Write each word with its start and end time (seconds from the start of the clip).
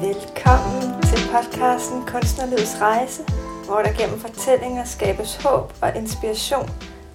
Velkommen 0.00 1.02
til 1.02 1.18
podcasten 1.32 2.06
Kunstnerlivets 2.06 2.80
Rejse, 2.80 3.22
hvor 3.64 3.82
der 3.82 3.92
gennem 3.92 4.20
fortællinger 4.20 4.84
skabes 4.84 5.36
håb 5.36 5.72
og 5.82 5.96
inspiration 5.96 6.70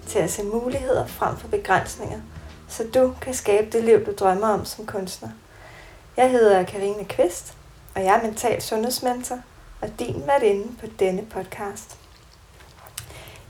til 0.06 0.18
at 0.18 0.30
se 0.30 0.42
muligheder 0.42 1.06
frem 1.06 1.36
for 1.36 1.48
begrænsninger, 1.48 2.20
så 2.68 2.84
du 2.94 3.14
kan 3.20 3.34
skabe 3.34 3.70
det 3.70 3.84
liv, 3.84 4.06
du 4.06 4.12
drømmer 4.18 4.48
om 4.48 4.64
som 4.64 4.86
kunstner. 4.86 5.28
Jeg 6.16 6.30
hedder 6.30 6.62
Karine 6.62 7.04
Kvist, 7.04 7.54
og 7.94 8.04
jeg 8.04 8.16
er 8.16 8.22
mental 8.22 8.62
sundhedsmentor 8.62 9.38
og 9.80 9.88
din 9.98 10.22
inde 10.42 10.68
på 10.80 10.86
denne 10.98 11.22
podcast. 11.22 11.98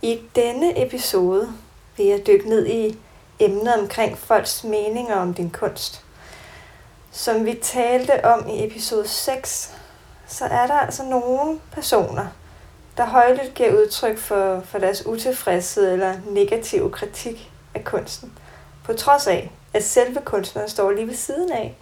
I 0.03 0.21
denne 0.37 0.87
episode 0.87 1.49
vil 1.97 2.07
jeg 2.07 2.27
dykke 2.27 2.49
ned 2.49 2.67
i 2.67 2.99
emnet 3.39 3.75
omkring 3.75 4.19
folks 4.19 4.65
meninger 4.65 5.17
om 5.17 5.35
din 5.35 5.51
kunst– 5.51 6.05
som 7.13 7.45
vi 7.45 7.55
talte 7.63 8.25
om 8.25 8.49
i 8.49 8.67
episode 8.67 9.09
6, 9.09 9.75
så 10.27 10.45
er 10.45 10.67
der 10.67 10.75
altså 10.75 11.03
nogle 11.05 11.61
personer, 11.73 12.27
der 12.97 13.07
højlydt 13.07 13.55
giver 13.55 13.83
udtryk 13.83 14.19
for, 14.19 14.63
for 14.65 14.79
deres 14.79 15.07
utilfredshed 15.07 15.93
eller 15.93 16.15
negative 16.27 16.91
kritik 16.91 17.51
af 17.75 17.85
kunsten, 17.85 18.39
på 18.85 18.93
trods 18.93 19.27
af, 19.27 19.53
at 19.75 19.85
selve 19.85 20.21
kunstneren 20.25 20.69
står 20.69 20.91
lige 20.91 21.07
ved 21.07 21.15
siden 21.15 21.53
af. 21.53 21.77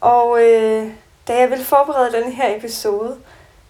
Og 0.00 0.42
øh, 0.42 0.90
da 1.28 1.38
jeg 1.38 1.50
ville 1.50 1.64
forberede 1.64 2.12
den 2.12 2.32
her 2.32 2.56
episode, 2.56 3.16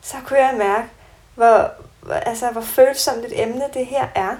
så 0.02 0.16
kunne 0.26 0.38
jeg 0.38 0.54
mærke, 0.58 0.88
hvor, 1.34 1.70
altså, 2.12 2.50
hvor 2.50 2.60
følsomt 2.60 3.24
et 3.24 3.42
emne 3.42 3.64
det 3.74 3.86
her 3.86 4.08
er. 4.14 4.36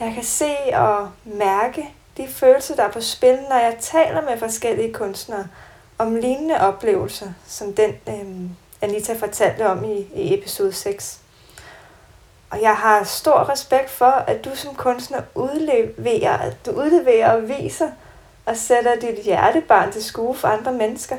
Jeg 0.00 0.14
kan 0.14 0.24
se 0.24 0.54
og 0.74 1.10
mærke 1.24 1.94
de 2.16 2.28
følelser, 2.28 2.74
der 2.76 2.82
er 2.82 2.90
på 2.90 3.00
spil, 3.00 3.38
når 3.48 3.56
jeg 3.56 3.76
taler 3.80 4.20
med 4.20 4.38
forskellige 4.38 4.92
kunstnere 4.92 5.46
om 5.98 6.14
lignende 6.14 6.60
oplevelser, 6.60 7.28
som 7.46 7.72
den 7.72 7.90
øh, 8.08 8.50
Anita 8.82 9.14
fortalte 9.14 9.66
om 9.66 9.84
i, 9.84 10.06
i 10.14 10.34
episode 10.38 10.72
6. 10.72 11.20
Og 12.50 12.62
jeg 12.62 12.76
har 12.76 13.04
stor 13.04 13.48
respekt 13.50 13.90
for, 13.90 14.06
at 14.06 14.44
du 14.44 14.50
som 14.54 14.74
kunstner 14.74 15.20
udleverer, 15.34 16.38
at 16.38 16.66
du 16.66 16.70
udleverer 16.70 17.32
og 17.32 17.48
viser 17.48 17.90
og 18.46 18.56
sætter 18.56 18.94
dit 18.94 19.24
hjertebarn 19.24 19.92
til 19.92 20.04
skue 20.04 20.34
for 20.34 20.48
andre 20.48 20.72
mennesker, 20.72 21.16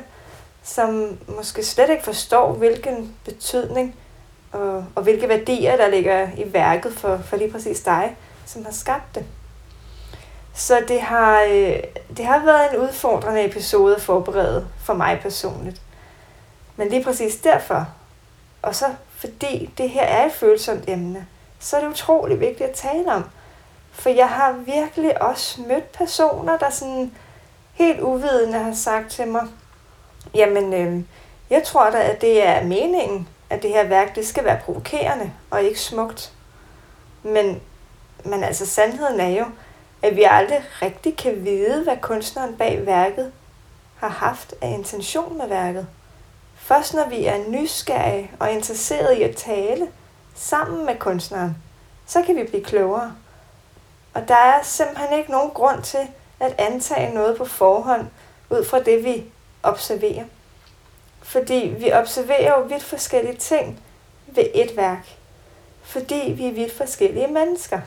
som 0.62 1.18
måske 1.28 1.64
slet 1.64 1.90
ikke 1.90 2.04
forstår, 2.04 2.52
hvilken 2.52 3.14
betydning 3.24 3.96
og, 4.52 4.84
og 4.94 5.02
hvilke 5.02 5.28
værdier, 5.28 5.76
der 5.76 5.88
ligger 5.88 6.28
i 6.36 6.52
værket 6.52 6.92
for, 6.92 7.16
for 7.16 7.36
lige 7.36 7.50
præcis 7.50 7.80
dig, 7.80 8.16
som 8.46 8.64
har 8.64 8.72
skabt 8.72 9.14
det. 9.14 9.24
Så 10.56 10.84
det 10.88 11.00
har, 11.00 11.42
øh, 11.42 11.82
det 12.16 12.26
har 12.26 12.44
været 12.44 12.72
en 12.72 12.78
udfordrende 12.80 13.44
episode 13.44 13.96
at 13.96 14.02
forberede 14.02 14.68
for 14.84 14.94
mig 14.94 15.18
personligt. 15.22 15.80
Men 16.76 16.88
lige 16.88 17.04
præcis 17.04 17.36
derfor, 17.36 17.86
og 18.62 18.74
så 18.74 18.86
fordi 19.16 19.70
det 19.78 19.90
her 19.90 20.02
er 20.02 20.26
et 20.26 20.32
følsomt 20.32 20.84
emne, 20.88 21.26
så 21.58 21.76
er 21.76 21.80
det 21.80 21.88
utrolig 21.88 22.40
vigtigt 22.40 22.70
at 22.70 22.74
tale 22.74 23.12
om. 23.12 23.24
For 23.92 24.10
jeg 24.10 24.28
har 24.28 24.52
virkelig 24.52 25.22
også 25.22 25.60
mødt 25.60 25.92
personer, 25.92 26.58
der 26.58 26.70
sådan 26.70 27.12
helt 27.72 28.00
uvidende 28.00 28.58
har 28.58 28.74
sagt 28.74 29.10
til 29.10 29.28
mig, 29.28 29.46
jamen 30.34 30.72
øh, 30.74 31.02
jeg 31.50 31.62
tror 31.64 31.90
da, 31.90 31.98
at 31.98 32.20
det 32.20 32.46
er 32.46 32.64
meningen, 32.64 33.28
at 33.50 33.62
det 33.62 33.70
her 33.70 33.84
værk, 33.84 34.14
det 34.14 34.26
skal 34.26 34.44
være 34.44 34.60
provokerende 34.64 35.32
og 35.50 35.62
ikke 35.62 35.80
smukt. 35.80 36.32
Men, 37.22 37.60
men 38.24 38.44
altså 38.44 38.66
sandheden 38.66 39.20
er 39.20 39.28
jo, 39.28 39.44
at 40.06 40.16
vi 40.16 40.26
aldrig 40.30 40.62
rigtig 40.82 41.16
kan 41.16 41.44
vide, 41.44 41.82
hvad 41.82 41.96
kunstneren 42.02 42.56
bag 42.56 42.86
værket 42.86 43.32
har 43.96 44.08
haft 44.08 44.54
af 44.60 44.68
intention 44.68 45.38
med 45.38 45.48
værket. 45.48 45.86
Først 46.56 46.94
når 46.94 47.08
vi 47.08 47.24
er 47.24 47.48
nysgerrige 47.48 48.30
og 48.40 48.52
interesserede 48.52 49.18
i 49.18 49.22
at 49.22 49.36
tale 49.36 49.88
sammen 50.34 50.86
med 50.86 50.98
kunstneren, 50.98 51.56
så 52.06 52.22
kan 52.22 52.36
vi 52.36 52.44
blive 52.44 52.64
klogere. 52.64 53.14
Og 54.14 54.28
der 54.28 54.36
er 54.36 54.62
simpelthen 54.62 55.18
ikke 55.18 55.30
nogen 55.30 55.50
grund 55.50 55.82
til 55.82 56.08
at 56.40 56.54
antage 56.58 57.14
noget 57.14 57.36
på 57.36 57.44
forhånd 57.44 58.06
ud 58.50 58.64
fra 58.64 58.80
det, 58.82 59.04
vi 59.04 59.24
observerer. 59.62 60.24
Fordi 61.22 61.74
vi 61.78 61.92
observerer 61.92 62.58
jo 62.58 62.64
vidt 62.64 62.82
forskellige 62.82 63.36
ting 63.36 63.80
ved 64.26 64.44
et 64.54 64.76
værk. 64.76 65.16
Fordi 65.82 66.34
vi 66.36 66.46
er 66.46 66.52
vidt 66.52 66.76
forskellige 66.76 67.26
mennesker. 67.26 67.80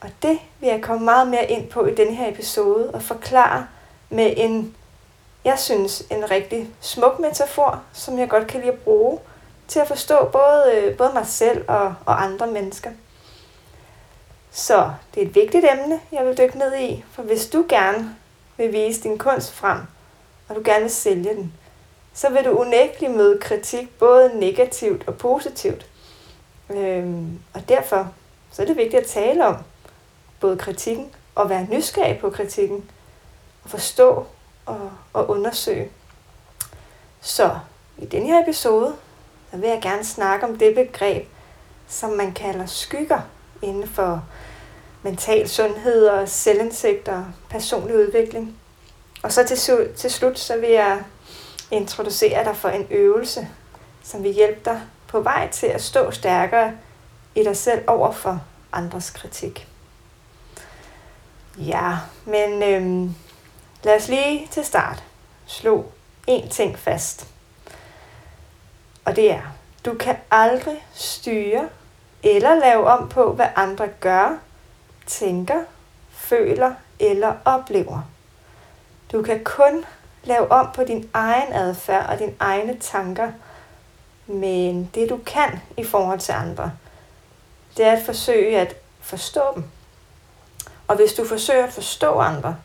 Og 0.00 0.10
det 0.22 0.38
vil 0.60 0.68
jeg 0.68 0.82
komme 0.82 1.04
meget 1.04 1.28
mere 1.28 1.50
ind 1.50 1.68
på 1.68 1.86
i 1.86 1.94
denne 1.94 2.14
her 2.14 2.28
episode 2.28 2.90
og 2.90 3.02
forklare 3.02 3.66
med 4.10 4.34
en, 4.36 4.76
jeg 5.44 5.58
synes, 5.58 6.00
en 6.10 6.30
rigtig 6.30 6.70
smuk 6.80 7.18
metafor, 7.18 7.82
som 7.92 8.18
jeg 8.18 8.28
godt 8.28 8.46
kan 8.46 8.60
lide 8.60 8.72
at 8.72 8.78
bruge 8.78 9.18
til 9.68 9.80
at 9.80 9.88
forstå 9.88 10.28
både, 10.32 10.72
øh, 10.74 10.96
både 10.96 11.10
mig 11.14 11.26
selv 11.26 11.64
og, 11.68 11.94
og 12.06 12.22
andre 12.22 12.46
mennesker. 12.46 12.90
Så 14.50 14.90
det 15.14 15.22
er 15.22 15.26
et 15.26 15.34
vigtigt 15.34 15.66
emne, 15.72 16.00
jeg 16.12 16.26
vil 16.26 16.38
dykke 16.38 16.58
ned 16.58 16.78
i, 16.78 17.04
for 17.12 17.22
hvis 17.22 17.46
du 17.46 17.64
gerne 17.68 18.16
vil 18.56 18.72
vise 18.72 19.02
din 19.02 19.18
kunst 19.18 19.52
frem, 19.52 19.78
og 20.48 20.56
du 20.56 20.62
gerne 20.64 20.80
vil 20.80 20.90
sælge 20.90 21.34
den, 21.34 21.52
så 22.14 22.30
vil 22.30 22.44
du 22.44 22.50
unægteligt 22.50 23.16
møde 23.16 23.38
kritik, 23.40 23.98
både 23.98 24.38
negativt 24.38 25.08
og 25.08 25.18
positivt. 25.18 25.86
Øhm, 26.70 27.38
og 27.54 27.68
derfor 27.68 28.12
så 28.52 28.62
er 28.62 28.66
det 28.66 28.76
vigtigt 28.76 29.02
at 29.02 29.06
tale 29.08 29.46
om, 29.46 29.56
både 30.40 30.56
kritikken 30.58 31.10
og 31.34 31.50
være 31.50 31.66
nysgerrig 31.70 32.18
på 32.18 32.30
kritikken 32.30 32.90
og 33.64 33.70
forstå 33.70 34.26
og, 34.66 34.90
og 35.12 35.30
undersøge. 35.30 35.90
Så 37.20 37.58
i 37.98 38.06
den 38.06 38.26
her 38.26 38.42
episode, 38.42 38.94
der 39.50 39.58
vil 39.58 39.68
jeg 39.68 39.82
gerne 39.82 40.04
snakke 40.04 40.46
om 40.46 40.58
det 40.58 40.74
begreb, 40.74 41.28
som 41.88 42.10
man 42.10 42.32
kalder 42.32 42.66
skygger 42.66 43.20
inden 43.62 43.88
for 43.88 44.24
mental 45.02 45.48
sundhed 45.48 46.06
og 46.06 46.28
selvindsigt 46.28 47.08
og 47.08 47.24
personlig 47.50 47.96
udvikling. 47.96 48.56
Og 49.22 49.32
så 49.32 49.44
til, 49.44 49.88
til 49.96 50.10
slut, 50.10 50.38
så 50.38 50.56
vil 50.56 50.70
jeg 50.70 51.02
introducere 51.70 52.44
dig 52.44 52.56
for 52.56 52.68
en 52.68 52.86
øvelse, 52.90 53.48
som 54.02 54.22
vil 54.22 54.32
hjælpe 54.32 54.60
dig 54.64 54.80
på 55.08 55.20
vej 55.20 55.50
til 55.50 55.66
at 55.66 55.82
stå 55.82 56.10
stærkere 56.10 56.72
i 57.34 57.44
dig 57.44 57.56
selv 57.56 57.82
over 57.86 58.12
for 58.12 58.40
andres 58.72 59.10
kritik. 59.10 59.68
Ja, 61.58 61.96
men 62.24 62.62
øhm, 62.62 63.14
lad 63.84 63.96
os 63.96 64.08
lige 64.08 64.48
til 64.50 64.64
start 64.64 65.04
slå 65.46 65.84
en 66.26 66.48
ting 66.48 66.78
fast. 66.78 67.26
Og 69.04 69.16
det 69.16 69.32
er, 69.32 69.42
du 69.84 69.94
kan 69.94 70.16
aldrig 70.30 70.86
styre 70.94 71.68
eller 72.22 72.54
lave 72.54 72.86
om 72.86 73.08
på, 73.08 73.32
hvad 73.32 73.46
andre 73.56 73.88
gør, 73.88 74.38
tænker, 75.06 75.62
føler 76.10 76.74
eller 76.98 77.34
oplever. 77.44 78.02
Du 79.12 79.22
kan 79.22 79.44
kun 79.44 79.84
lave 80.24 80.50
om 80.52 80.68
på 80.74 80.84
din 80.84 81.10
egen 81.14 81.52
adfærd 81.52 82.06
og 82.10 82.18
dine 82.18 82.34
egne 82.38 82.78
tanker, 82.80 83.32
men 84.26 84.90
det 84.94 85.10
du 85.10 85.20
kan 85.26 85.60
i 85.76 85.84
forhold 85.84 86.20
til 86.20 86.32
andre, 86.32 86.72
det 87.76 87.86
er 87.86 87.92
at 87.92 88.02
forsøge 88.06 88.60
at 88.60 88.76
forstå 89.00 89.42
dem 89.54 89.64
og 90.88 90.96
hvis 90.96 91.12
du 91.12 91.24
forsøger 91.24 91.66
at 91.66 91.72
forstå 91.72 92.18
andre, 92.18 92.56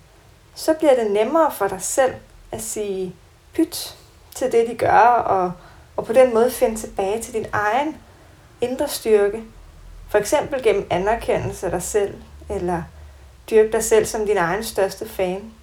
så 0.56 0.74
bliver 0.74 0.96
det 0.96 1.12
nemmere 1.12 1.52
for 1.52 1.68
dig 1.68 1.82
selv 1.82 2.14
at 2.52 2.62
sige 2.62 3.16
pyt 3.54 3.98
til 4.36 4.52
det, 4.52 4.68
de 4.70 4.76
gør, 4.76 5.00
og, 5.08 5.52
og 5.98 6.06
på 6.06 6.14
den 6.14 6.34
måde 6.34 6.52
finde 6.52 6.76
tilbage 6.76 7.22
til 7.22 7.34
din 7.34 7.46
egen 7.52 7.98
indre 8.62 8.88
styrke. 8.88 9.44
For 10.09 10.18
eksempel 10.18 10.64
gennem 10.64 10.88
anerkendelse 10.90 11.66
af 11.66 11.72
dig 11.72 11.84
selv, 11.84 12.16
eller 12.50 12.84
dyrke 13.50 13.72
dig 13.72 13.84
selv 13.84 14.06
som 14.06 14.26
din 14.26 14.38
egen 14.38 14.64
største 14.64 15.09
fan. 15.09 15.53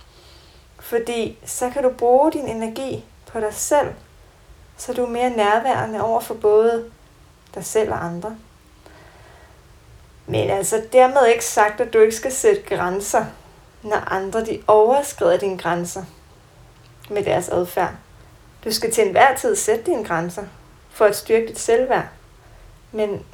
Fordi 0.80 1.38
så 1.44 1.70
kan 1.70 1.82
du 1.82 1.90
bruge 1.90 2.32
din 2.32 2.48
energi 2.48 3.04
på 3.26 3.40
dig 3.40 3.54
selv, 3.54 3.88
så 4.76 4.92
du 4.92 5.04
er 5.04 5.10
mere 5.10 5.30
nærværende 5.30 6.02
over 6.02 6.20
for 6.20 6.34
både 6.34 6.90
dig 7.54 7.64
selv 7.64 7.92
og 7.92 8.04
andre. 8.04 8.36
Men 10.28 10.50
altså 10.50 10.82
dermed 10.92 11.26
ikke 11.26 11.44
sagt, 11.44 11.80
at 11.80 11.92
du 11.92 11.98
ikke 11.98 12.16
skal 12.16 12.32
sætte 12.32 12.62
grænser, 12.62 13.24
når 13.82 13.96
andre 13.96 14.44
de 14.44 14.62
overskrider 14.66 15.36
dine 15.36 15.58
grænser 15.58 16.04
med 17.10 17.24
deres 17.24 17.48
adfærd. 17.48 17.92
Du 18.64 18.72
skal 18.72 18.92
til 18.92 19.04
enhver 19.06 19.36
tid 19.36 19.56
sætte 19.56 19.84
dine 19.84 20.04
grænser 20.04 20.42
for 20.90 21.04
at 21.04 21.16
styrke 21.16 21.48
dit 21.48 21.58
selvværd. 21.58 22.08
Men, 22.92 23.24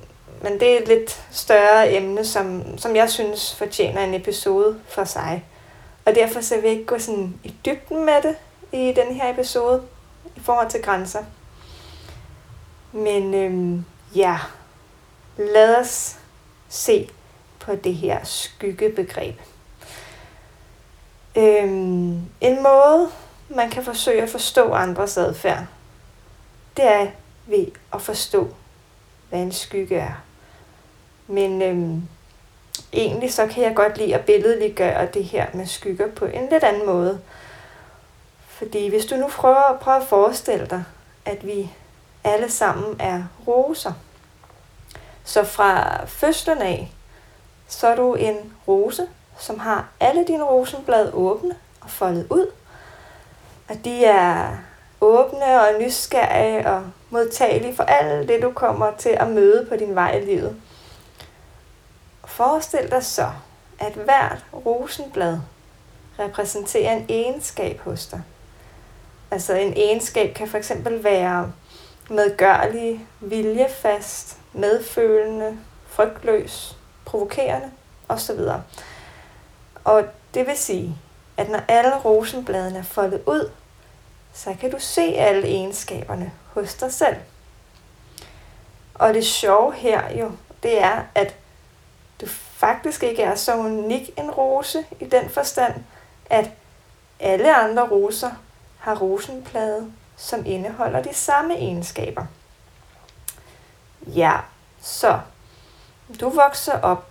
men 0.42 0.60
det 0.60 0.74
er 0.74 0.78
et 0.78 0.88
lidt 0.88 1.24
større 1.30 1.92
emne, 1.92 2.24
som, 2.24 2.78
som 2.78 2.96
jeg 2.96 3.10
synes 3.10 3.54
fortjener 3.54 4.04
en 4.04 4.14
episode 4.14 4.80
for 4.88 5.04
sig. 5.04 5.44
Og 6.04 6.14
derfor 6.14 6.40
så 6.40 6.54
vil 6.54 6.62
jeg 6.62 6.72
ikke 6.72 6.86
gå 6.86 6.98
sådan 6.98 7.34
i 7.44 7.54
dybden 7.66 8.04
med 8.04 8.22
det 8.22 8.36
i 8.72 8.92
den 8.96 9.14
her 9.14 9.32
episode 9.32 9.82
i 10.36 10.40
forhold 10.40 10.70
til 10.70 10.82
grænser. 10.82 11.24
Men 12.92 13.34
øhm, 13.34 13.84
ja, 14.14 14.38
lad 15.36 15.76
os 15.76 16.18
se 16.74 17.10
på 17.60 17.74
det 17.74 17.94
her 17.94 18.24
skyggebegreb. 18.24 19.40
Øhm, 21.36 22.22
en 22.40 22.62
måde, 22.62 23.10
man 23.48 23.70
kan 23.70 23.84
forsøge 23.84 24.22
at 24.22 24.30
forstå 24.30 24.72
andres 24.72 25.16
adfærd, 25.16 25.66
det 26.76 26.84
er 26.84 27.06
ved 27.46 27.66
at 27.92 28.02
forstå, 28.02 28.48
hvad 29.28 29.40
en 29.40 29.52
skygge 29.52 29.96
er. 29.96 30.14
Men 31.26 31.62
øhm, 31.62 32.02
egentlig 32.92 33.32
så 33.32 33.46
kan 33.46 33.62
jeg 33.62 33.74
godt 33.74 33.98
lide 33.98 34.14
at 34.14 34.24
billedliggøre 34.24 35.08
det 35.14 35.24
her 35.24 35.46
med 35.54 35.66
skygger 35.66 36.10
på 36.10 36.24
en 36.24 36.48
lidt 36.50 36.64
anden 36.64 36.86
måde. 36.86 37.20
Fordi 38.48 38.88
hvis 38.88 39.06
du 39.06 39.16
nu 39.16 39.28
prøver, 39.28 39.78
prøver 39.80 39.98
at 39.98 40.06
forestille 40.06 40.66
dig, 40.66 40.84
at 41.24 41.46
vi 41.46 41.70
alle 42.24 42.50
sammen 42.50 42.96
er 43.00 43.24
roser. 43.46 43.92
Så 45.24 45.44
fra 45.44 46.04
fødslen 46.06 46.62
af, 46.62 46.92
så 47.68 47.86
er 47.86 47.96
du 47.96 48.14
en 48.14 48.52
rose, 48.68 49.06
som 49.38 49.58
har 49.58 49.88
alle 50.00 50.26
dine 50.26 50.44
rosenblad 50.44 51.12
åbne 51.12 51.56
og 51.80 51.90
foldet 51.90 52.26
ud. 52.30 52.46
Og 53.68 53.84
de 53.84 54.04
er 54.04 54.56
åbne 55.00 55.60
og 55.60 55.80
nysgerrige 55.80 56.70
og 56.70 56.82
modtagelige 57.10 57.76
for 57.76 57.84
alt 57.84 58.28
det, 58.28 58.42
du 58.42 58.52
kommer 58.52 58.90
til 58.98 59.08
at 59.08 59.28
møde 59.28 59.66
på 59.68 59.76
din 59.76 59.94
vej 59.94 60.16
i 60.16 60.24
livet. 60.24 60.56
Forestil 62.24 62.90
dig 62.90 63.04
så, 63.04 63.30
at 63.78 63.92
hvert 63.92 64.44
rosenblad 64.66 65.38
repræsenterer 66.18 66.92
en 66.92 67.06
egenskab 67.08 67.80
hos 67.80 68.06
dig. 68.06 68.22
Altså 69.30 69.54
en 69.54 69.72
egenskab 69.76 70.34
kan 70.34 70.48
for 70.48 70.58
eksempel 70.58 71.04
være 71.04 71.52
medgørlig, 72.10 73.06
viljefast, 73.20 74.38
medfølende, 74.54 75.58
frygtløs, 75.86 76.76
provokerende 77.04 77.70
osv. 78.08 78.38
Og 79.84 80.04
det 80.34 80.46
vil 80.46 80.56
sige, 80.56 80.96
at 81.36 81.48
når 81.48 81.60
alle 81.68 81.96
rosenbladene 81.96 82.78
er 82.78 82.82
foldet 82.82 83.22
ud, 83.26 83.50
så 84.32 84.54
kan 84.60 84.70
du 84.70 84.76
se 84.78 85.02
alle 85.02 85.48
egenskaberne 85.48 86.32
hos 86.52 86.74
dig 86.74 86.92
selv. 86.92 87.16
Og 88.94 89.14
det 89.14 89.26
sjove 89.26 89.74
her 89.74 90.18
jo, 90.18 90.32
det 90.62 90.82
er, 90.82 91.02
at 91.14 91.34
du 92.20 92.26
faktisk 92.56 93.02
ikke 93.02 93.22
er 93.22 93.34
så 93.34 93.56
unik 93.56 94.10
en 94.18 94.30
rose 94.30 94.84
i 95.00 95.04
den 95.04 95.30
forstand, 95.30 95.74
at 96.30 96.50
alle 97.20 97.56
andre 97.56 97.88
roser 97.88 98.30
har 98.78 98.96
rosenplade, 98.96 99.92
som 100.16 100.46
indeholder 100.46 101.02
de 101.02 101.14
samme 101.14 101.54
egenskaber. 101.54 102.26
Ja, 104.06 104.36
så 104.80 105.20
du 106.20 106.28
vokser 106.28 106.80
op 106.80 107.06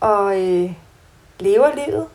og 0.00 0.40
øh, 0.40 0.72
lever 1.40 1.74
livet, 1.74 2.08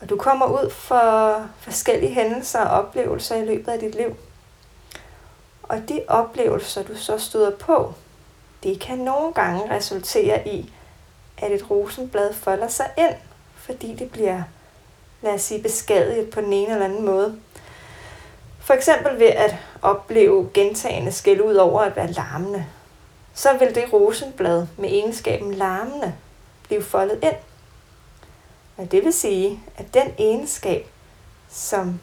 og 0.00 0.08
du 0.08 0.16
kommer 0.16 0.46
ud 0.46 0.70
for 0.70 1.46
forskellige 1.60 2.14
hændelser 2.14 2.60
og 2.60 2.78
oplevelser 2.78 3.36
i 3.36 3.44
løbet 3.44 3.72
af 3.72 3.78
dit 3.78 3.94
liv. 3.94 4.16
Og 5.62 5.88
de 5.88 6.02
oplevelser, 6.08 6.82
du 6.82 6.96
så 6.96 7.18
støder 7.18 7.50
på, 7.50 7.94
det 8.62 8.80
kan 8.80 8.98
nogle 8.98 9.32
gange 9.32 9.76
resultere 9.76 10.48
i, 10.48 10.72
at 11.38 11.52
et 11.52 11.70
rosenblad 11.70 12.34
folder 12.34 12.68
sig 12.68 12.90
ind, 12.98 13.14
fordi 13.54 13.94
det 13.94 14.10
bliver, 14.10 14.42
lad 15.22 15.34
os 15.34 15.42
sige, 15.42 15.62
beskadiget 15.62 16.30
på 16.30 16.40
den 16.40 16.52
ene 16.52 16.72
eller 16.72 16.84
anden 16.84 17.04
måde. 17.04 17.40
For 18.60 18.74
eksempel 18.74 19.18
ved 19.18 19.26
at 19.26 19.56
opleve 19.82 20.50
gentagende 20.54 21.12
skæld 21.12 21.40
ud 21.40 21.54
over 21.54 21.80
at 21.80 21.96
være 21.96 22.12
larmende. 22.12 22.66
Så 23.40 23.56
vil 23.58 23.74
det 23.74 23.92
rosenblad 23.92 24.66
med 24.76 24.88
egenskaben 24.88 25.54
larmende 25.54 26.14
blive 26.62 26.82
foldet 26.82 27.18
ind. 27.22 27.36
Og 28.76 28.92
det 28.92 29.04
vil 29.04 29.12
sige, 29.12 29.60
at 29.76 29.94
den 29.94 30.12
egenskab, 30.18 30.86
som 31.48 32.00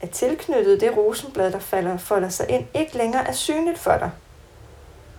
er 0.00 0.06
tilknyttet 0.06 0.80
det 0.80 0.96
rosenblad, 0.96 1.52
der 1.52 1.58
falder, 1.58 1.96
folder 1.96 2.28
sig 2.28 2.50
ind, 2.50 2.66
ikke 2.74 2.96
længere 2.96 3.28
er 3.28 3.32
synligt 3.32 3.78
for 3.78 3.96
dig. 3.96 4.10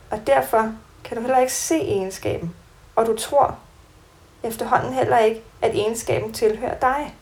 Og 0.10 0.28
derfor 0.28 0.74
kan 1.04 1.18
du 1.18 1.22
heller 1.22 1.40
ikke 1.40 1.54
se 1.54 1.76
egenskaben 1.76 2.56
og 2.96 3.06
du 3.06 3.18
tror 3.18 3.58
efterhånden 4.44 4.94
heller 4.94 5.18
ikke, 5.18 5.44
at 5.62 5.76
egenskaben 5.76 6.34
tilhører 6.34 6.80
dig. 6.80 7.16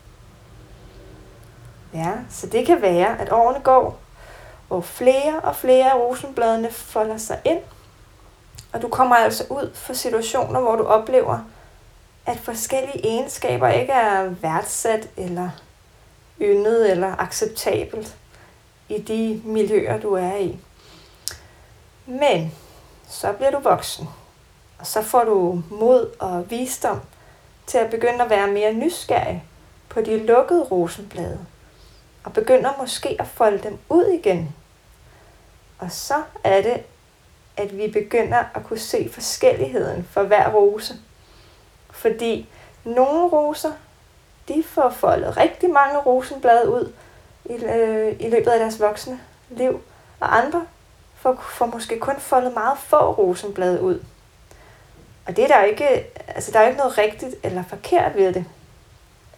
Ja, 1.94 2.12
så 2.30 2.48
det 2.48 2.66
kan 2.66 2.81
være, 2.81 3.19
at 3.21 3.31
årene 3.31 3.60
går, 3.60 4.00
hvor 4.69 4.81
flere 4.81 5.39
og 5.39 5.56
flere 5.56 5.92
af 5.92 5.95
rosenbladene 5.95 6.71
folder 6.71 7.18
sig 7.18 7.39
ind, 7.45 7.60
og 8.74 8.81
du 8.81 8.88
kommer 8.88 9.16
altså 9.16 9.44
ud 9.50 9.71
for 9.74 9.94
situationer, 9.94 10.60
hvor 10.60 10.75
du 10.75 10.83
oplever, 10.83 11.39
at 12.25 12.38
forskellige 12.38 13.06
egenskaber 13.06 13.68
ikke 13.68 13.94
er 13.94 14.24
værdsat 14.24 15.10
eller 15.18 15.50
yndet 16.42 16.92
eller 16.92 17.16
acceptabelt 17.21 18.16
i 18.89 19.01
de 19.01 19.42
miljøer, 19.45 20.00
du 20.00 20.13
er 20.13 20.36
i. 20.36 20.60
Men 22.06 22.54
så 23.07 23.31
bliver 23.31 23.51
du 23.51 23.60
voksen, 23.60 24.10
og 24.80 24.88
så 24.88 25.01
får 25.01 25.24
du 25.24 25.63
mod 25.69 26.10
og 26.19 26.51
visdom 26.51 27.01
til 27.68 27.77
at 27.77 27.92
begynde 27.92 28.24
at 28.24 28.30
være 28.30 28.48
mere 28.48 28.74
nysgerrig 28.74 29.44
på 29.89 30.01
de 30.01 30.25
lukkede 30.25 30.63
rosenblade. 30.63 31.39
Og 32.24 32.33
begynder 32.33 32.69
måske 32.80 33.16
at 33.19 33.27
folde 33.27 33.63
dem 33.63 33.77
ud 33.89 34.06
igen. 34.06 34.56
Og 35.80 35.92
så 35.92 36.24
er 36.44 36.62
det, 36.62 36.84
at 37.58 37.78
vi 37.78 37.88
begynder 37.88 38.44
at 38.56 38.64
kunne 38.64 38.80
se 38.80 39.10
forskelligheden 39.14 40.08
for 40.12 40.24
hver 40.24 40.50
rose. 40.50 40.94
Fordi 41.92 42.50
nogle 42.84 43.30
roser, 43.30 43.72
de 44.48 44.64
får 44.68 44.90
foldet 44.90 45.38
rigtig 45.38 45.70
mange 45.70 45.98
rosenblade 45.98 46.70
ud 46.70 46.94
i, 47.46 47.54
øh, 47.54 48.16
i 48.20 48.30
løbet 48.30 48.52
af 48.52 48.60
deres 48.60 48.80
voksne 48.80 49.20
liv. 49.50 49.81
Og 50.20 50.38
andre 50.38 50.66
får, 51.16 51.46
får 51.50 51.66
måske 51.66 52.00
kun 52.00 52.16
foldet 52.20 52.54
meget 52.54 52.78
få 52.78 53.12
rosenblade 53.12 53.81
ud. 53.81 54.04
Og 55.26 55.36
det 55.36 55.44
er 55.44 55.48
der 55.48 55.64
ikke, 55.64 56.06
altså 56.28 56.52
der 56.52 56.60
er 56.60 56.68
ikke 56.68 56.78
noget 56.78 56.98
rigtigt 56.98 57.36
eller 57.44 57.64
forkert 57.64 58.16
ved 58.16 58.34
det. 58.34 58.46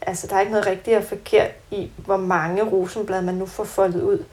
Altså 0.01 0.27
der 0.27 0.35
er 0.35 0.39
ikke 0.39 0.51
noget 0.51 0.67
rigtigt 0.67 0.97
og 0.97 1.03
forkert 1.03 1.51
i, 1.71 1.91
hvor 1.97 2.17
mange 2.17 2.63
rosenblade 2.63 3.21
man 3.21 3.35
nu 3.35 3.45
får 3.45 3.63
foldet 3.63 4.01
ud. 4.01 4.25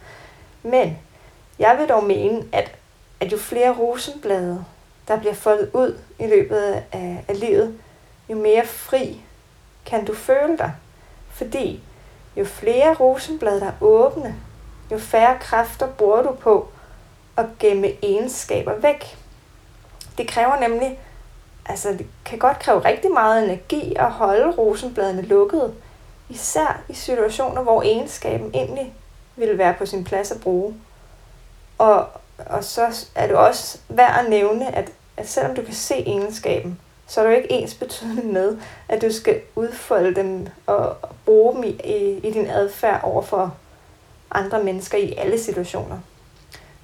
Men 0.62 0.98
jeg 1.58 1.76
vil 1.78 1.88
dog 1.88 2.04
mene, 2.04 2.44
at, 2.52 2.74
at 3.20 3.32
jo 3.32 3.38
flere 3.38 3.78
rosenblade, 3.78 4.64
der 5.08 5.18
bliver 5.18 5.34
foldet 5.34 5.70
ud 5.74 5.98
i 6.18 6.26
løbet 6.26 6.56
af, 6.92 7.24
af 7.28 7.40
livet, 7.40 7.78
jo 8.28 8.36
mere 8.36 8.66
fri 8.66 9.20
kan 9.86 10.04
du 10.04 10.14
føle 10.14 10.58
dig. 10.58 10.72
Fordi 11.30 11.80
jo 12.36 12.44
flere 12.44 12.94
rosenblade, 12.94 13.60
der 13.60 13.66
er 13.66 13.72
åbne, 13.80 14.34
jo 14.90 14.98
færre 14.98 15.38
kræfter 15.40 15.86
bruger 15.86 16.22
du 16.22 16.32
på 16.32 16.68
at 17.36 17.46
gemme 17.58 17.88
egenskaber 18.02 18.74
væk. 18.74 19.18
Det 20.18 20.28
kræver 20.28 20.60
nemlig 20.60 20.98
altså, 21.68 21.88
det 21.92 22.06
kan 22.24 22.38
godt 22.38 22.58
kræve 22.58 22.84
rigtig 22.84 23.10
meget 23.10 23.44
energi 23.44 23.94
at 23.96 24.10
holde 24.10 24.50
rosenbladene 24.50 25.22
lukkede, 25.22 25.74
især 26.28 26.80
i 26.88 26.94
situationer, 26.94 27.62
hvor 27.62 27.82
egenskaben 27.82 28.50
egentlig 28.54 28.94
ville 29.36 29.58
være 29.58 29.74
på 29.74 29.86
sin 29.86 30.04
plads 30.04 30.30
at 30.30 30.40
bruge. 30.40 30.74
Og, 31.78 32.06
og 32.46 32.64
så 32.64 33.06
er 33.14 33.26
det 33.26 33.36
også 33.36 33.78
værd 33.88 34.24
at 34.24 34.30
nævne, 34.30 34.74
at, 34.74 34.92
at 35.16 35.28
selvom 35.28 35.54
du 35.54 35.62
kan 35.62 35.74
se 35.74 35.94
egenskaben, 35.94 36.80
så 37.06 37.20
er 37.20 37.26
det 37.28 37.36
ikke 37.36 37.52
ens 37.52 37.74
betydende 37.74 38.22
med, 38.22 38.58
at 38.88 39.02
du 39.02 39.12
skal 39.12 39.40
udfolde 39.56 40.14
dem 40.14 40.46
og 40.66 40.96
bruge 41.24 41.54
dem 41.54 41.64
i, 41.64 41.68
i, 41.68 42.20
i 42.28 42.30
din 42.32 42.46
adfærd 42.46 43.00
over 43.02 43.22
for 43.22 43.56
andre 44.30 44.64
mennesker 44.64 44.98
i 44.98 45.14
alle 45.14 45.38
situationer. 45.38 45.98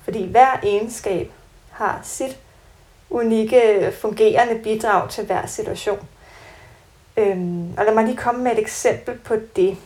Fordi 0.04 0.26
hver 0.26 0.60
egenskab 0.62 1.30
har 1.70 2.00
sit 2.02 2.38
unikke, 3.10 3.92
fungerende 4.00 4.62
bidrag 4.62 5.10
til 5.10 5.24
hver 5.24 5.46
situation. 5.46 6.08
Øhm, 7.16 7.74
og 7.78 7.84
lad 7.84 7.94
mig 7.94 8.04
lige 8.04 8.16
komme 8.16 8.44
med 8.44 8.52
et 8.52 8.58
eksempel 8.58 9.18
på 9.18 9.36
det, 9.56 9.76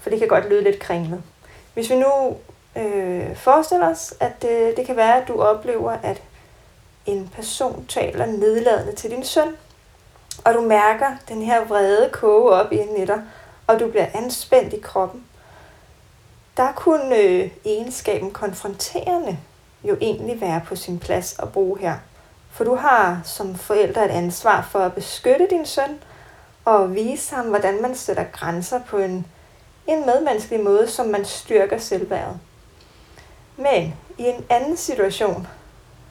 for 0.00 0.10
det 0.10 0.18
kan 0.18 0.28
godt 0.28 0.48
lyde 0.48 0.62
lidt 0.62 0.78
kringlet. 0.78 1.22
Hvis 1.74 1.90
vi 1.90 1.96
nu 1.96 2.36
øh, 2.78 3.36
forestiller 3.36 3.90
os, 3.90 4.14
at 4.20 4.44
øh, 4.50 4.76
det 4.76 4.86
kan 4.86 4.96
være, 4.96 5.22
at 5.22 5.28
du 5.28 5.42
oplever, 5.42 5.92
at 6.02 6.22
en 7.06 7.28
person 7.28 7.86
taler 7.86 8.26
nedladende 8.26 8.92
til 8.92 9.10
din 9.10 9.24
søn, 9.24 9.56
og 10.44 10.54
du 10.54 10.60
mærker 10.60 11.06
den 11.28 11.42
her 11.42 11.64
vrede 11.64 12.10
koge 12.12 12.50
op 12.50 12.72
i 12.72 12.76
dig, 13.06 13.22
og 13.66 13.80
du 13.80 13.88
bliver 13.88 14.06
anspændt 14.14 14.72
i 14.72 14.80
kroppen, 14.80 15.24
der 16.56 16.72
kunne 16.72 17.16
øh, 17.16 17.50
egenskaben 17.64 18.30
konfronterende 18.30 19.38
jo 19.84 19.96
egentlig 20.00 20.40
være 20.40 20.60
på 20.66 20.76
sin 20.76 20.98
plads 20.98 21.38
at 21.38 21.52
bruge 21.52 21.78
her. 21.78 21.94
For 22.50 22.64
du 22.64 22.74
har 22.74 23.20
som 23.24 23.54
forælder 23.54 24.04
et 24.04 24.10
ansvar 24.10 24.68
for 24.70 24.78
at 24.78 24.94
beskytte 24.94 25.46
din 25.50 25.66
søn 25.66 25.98
og 26.64 26.94
vise 26.94 27.34
ham, 27.34 27.46
hvordan 27.46 27.82
man 27.82 27.94
sætter 27.94 28.24
grænser 28.32 28.80
på 28.88 28.98
en, 28.98 29.26
en 29.86 30.06
medmenneskelig 30.06 30.64
måde, 30.64 30.88
som 30.88 31.06
man 31.06 31.24
styrker 31.24 31.78
selvværdet. 31.78 32.40
Men 33.60 33.94
i 34.18 34.24
en 34.24 34.44
anden 34.50 34.76
situation, 34.76 35.46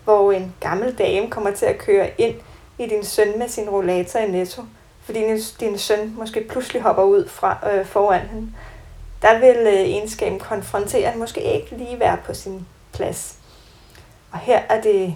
hvor 0.04 0.32
en 0.32 0.56
gammel 0.60 0.98
dame 0.98 1.30
kommer 1.30 1.51
til 1.51 1.66
at 1.66 1.77
køre 1.77 2.10
ind 2.18 2.36
i 2.80 2.86
din 2.86 3.04
søn 3.04 3.39
med 3.39 3.50
sin 3.50 3.70
rollator 3.70 4.20
i 4.20 4.32
netto, 4.32 4.62
fordi 5.04 5.20
din, 5.20 5.39
din 5.60 5.77
søn 5.77 6.13
måske 6.18 6.48
pludselig 6.50 6.82
hopper 6.82 7.04
ud 7.04 7.27
fra 7.27 7.72
øh, 7.72 7.86
foran 7.86 8.27
hende, 8.27 8.51
der 9.22 9.39
vil 9.39 9.58
øh, 9.58 9.74
egenskaben 9.74 10.39
konfrontere 10.39 11.16
måske 11.16 11.42
ikke 11.42 11.77
lige 11.77 12.00
være 12.00 12.18
på 12.25 12.34
sin 12.34 12.68
plads. 12.94 13.36
Og 14.32 14.39
her 14.39 14.62
er 14.70 14.82
det, 14.82 15.16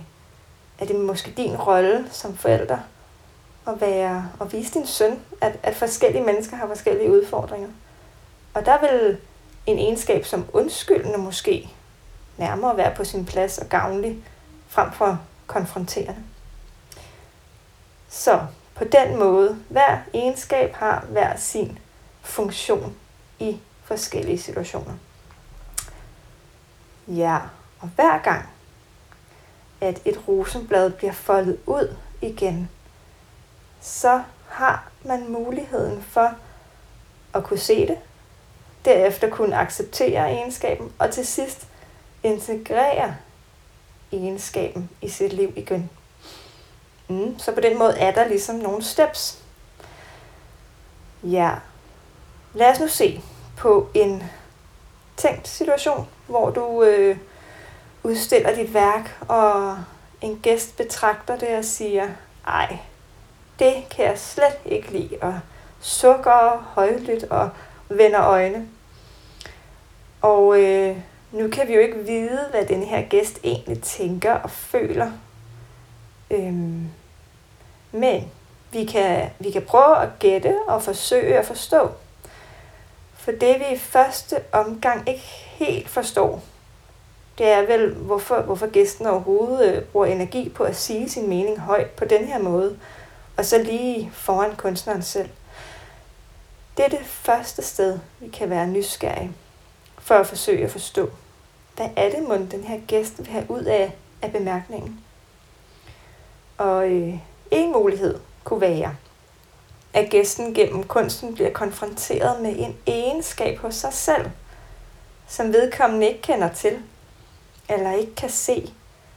er 0.80 0.86
det 0.86 0.96
måske 0.96 1.34
din 1.38 1.56
rolle 1.56 2.06
som 2.12 2.38
forælder 2.38 2.78
at, 3.68 3.82
være, 3.82 4.30
at 4.42 4.54
vise 4.54 4.74
din 4.74 4.88
søn, 4.88 5.20
at, 5.42 5.60
at 5.64 5.76
forskellige 5.76 6.24
mennesker 6.24 6.56
har 6.56 6.68
forskellige 6.68 7.12
udfordringer. 7.12 7.70
Og 8.54 8.66
der 8.66 8.82
vil 8.82 9.18
en 9.66 9.80
egenskab 9.80 10.26
som 10.26 10.46
undskyldende 10.54 11.18
måske 11.18 11.70
nærmere 12.42 12.78
være 12.78 12.96
på 12.96 13.04
sin 13.04 13.26
plads 13.26 13.58
og 13.58 13.70
gavnlig 13.70 14.24
frem 14.68 14.92
for 14.92 15.22
konfronterende. 15.48 16.24
Så 18.10 18.46
på 18.76 18.84
den 18.84 19.20
måde, 19.20 19.64
hver 19.70 19.98
egenskab 20.14 20.74
har 20.74 21.06
hver 21.10 21.38
sin 21.38 21.80
funktion 22.22 22.96
i 23.40 23.60
forskellige 23.84 24.42
situationer. 24.42 24.94
Ja, 27.08 27.40
og 27.80 27.90
hver 27.96 28.18
gang, 28.18 28.50
at 29.82 30.02
et 30.06 30.28
rosenblad 30.28 30.92
bliver 30.92 31.14
foldet 31.14 31.60
ud 31.66 31.96
igen, 32.22 32.70
så 33.82 34.24
har 34.50 34.92
man 35.06 35.32
muligheden 35.32 36.04
for 36.04 36.34
at 37.34 37.44
kunne 37.44 37.60
se 37.60 37.88
det, 37.88 37.98
derefter 38.86 39.30
kunne 39.30 39.56
acceptere 39.56 40.32
egenskaben, 40.32 40.94
og 41.00 41.12
til 41.12 41.28
sidst 41.28 41.68
integrere 42.24 43.16
egenskaben 44.12 44.90
i 45.02 45.10
sit 45.10 45.34
liv 45.34 45.54
igen. 45.56 45.90
Mm, 47.08 47.40
så 47.40 47.52
på 47.52 47.62
den 47.62 47.78
måde 47.80 47.98
er 47.98 48.12
der 48.12 48.28
ligesom 48.28 48.56
nogle 48.56 48.84
steps. 48.84 49.44
Ja, 51.24 51.52
lad 52.54 52.72
os 52.72 52.80
nu 52.80 52.88
se 52.88 53.22
på 53.58 53.90
en 53.94 54.24
tænkt 55.18 55.48
situation, 55.48 56.08
hvor 56.28 56.50
du 56.50 56.84
øh, 56.84 57.18
udstiller 58.04 58.56
dit 58.56 58.74
værk, 58.74 59.18
og 59.28 59.78
en 60.22 60.40
gæst 60.40 60.78
betragter 60.78 61.38
det 61.38 61.58
og 61.58 61.66
siger, 61.66 62.08
ej, 62.48 62.78
det 63.60 63.74
kan 63.92 64.06
jeg 64.06 64.20
slet 64.20 64.60
ikke 64.66 64.92
lide, 64.92 65.18
og 65.22 65.40
sukker 65.80 66.72
højlydt 66.74 67.24
og 67.24 67.50
vender 67.90 68.24
øjne. 68.24 68.68
Og 70.22 70.60
øh, 70.60 70.98
nu 71.32 71.48
kan 71.50 71.68
vi 71.68 71.74
jo 71.74 71.80
ikke 71.80 72.06
vide, 72.06 72.48
hvad 72.52 72.66
den 72.66 72.84
her 72.84 73.02
gæst 73.02 73.40
egentlig 73.44 73.82
tænker 73.84 74.34
og 74.34 74.52
føler. 74.52 75.12
Øhm, 76.32 76.90
men 77.92 78.32
vi 78.72 78.86
kan, 78.86 79.30
vi 79.40 79.52
kan 79.52 79.62
prøve 79.62 80.02
at 80.02 80.10
gætte 80.20 80.56
og 80.68 80.84
forsøge 80.84 81.38
at 81.38 81.46
forstå. 81.46 81.90
For 83.16 83.32
det 83.32 83.60
vi 83.60 83.76
i 83.76 83.78
første 83.78 84.36
omgang 84.52 85.10
ikke 85.10 85.24
helt 85.46 85.90
forstår, 85.90 86.44
det 87.38 87.48
er 87.48 87.62
vel, 87.62 87.94
hvorfor, 87.94 88.42
hvorfor 88.42 88.68
gæsten 88.68 89.06
overhovedet 89.06 89.76
øh, 89.76 89.84
bruger 89.84 90.06
energi 90.06 90.50
på 90.50 90.64
at 90.64 90.76
sige 90.76 91.10
sin 91.10 91.30
mening 91.30 91.60
højt 91.60 91.90
på 91.90 92.06
den 92.06 92.26
her 92.26 92.40
måde, 92.40 92.80
og 93.38 93.46
så 93.46 93.64
lige 93.64 94.12
foran 94.14 94.56
kunstneren 94.56 95.02
selv. 95.02 95.30
Det 96.78 96.86
er 96.86 96.90
det 96.90 97.06
første 97.06 97.62
sted, 97.62 98.00
vi 98.20 98.30
kan 98.30 98.50
være 98.50 98.68
nysgerrige 98.68 99.32
for 100.00 100.16
at 100.16 100.28
forsøge 100.28 100.64
at 100.64 100.72
forstå, 100.72 101.10
hvad 101.76 101.90
er 101.96 102.10
det, 102.10 102.24
mon 102.28 102.52
den 102.52 102.64
her 102.64 102.80
gæst 102.88 103.14
vil 103.18 103.28
have 103.28 103.52
ud 103.52 103.64
af, 103.64 103.96
af 104.22 104.32
bemærkningen. 104.32 105.00
Og 106.58 106.92
øh, 106.92 107.14
en 107.52 107.72
mulighed 107.72 108.20
kunne 108.44 108.62
være, 108.62 108.96
at 109.94 110.10
gæsten 110.10 110.54
gennem 110.54 110.84
kunsten 110.84 111.34
bliver 111.34 111.52
konfronteret 111.52 112.42
med 112.42 112.56
en 112.58 112.78
egenskab 112.88 113.58
hos 113.58 113.76
sig 113.76 113.94
selv, 113.94 114.30
som 115.28 115.54
vedkommende 115.54 116.08
ikke 116.08 116.22
kender 116.22 116.50
til, 116.54 116.80
eller 117.70 117.92
ikke 117.92 118.16
kan 118.16 118.30
se, 118.30 118.74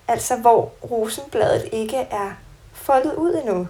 altså 0.08 0.36
hvor 0.36 0.72
rosenbladet 0.90 1.68
ikke 1.72 1.96
er 1.96 2.32
foldet 2.72 3.14
ud 3.14 3.34
endnu. 3.34 3.68